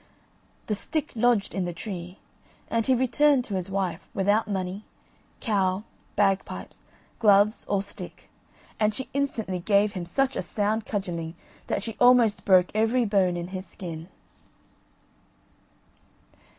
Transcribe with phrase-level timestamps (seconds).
[0.65, 2.17] The stick lodged in the tree,
[2.71, 4.83] and he returned to his wife without money,
[5.41, 5.83] cow,
[6.15, 6.81] bagpipes,
[7.19, 8.27] gloves, or stick,
[8.79, 11.35] and she instantly gave him such a sound cudgelling
[11.67, 14.07] that she almost broke every bone in his skin.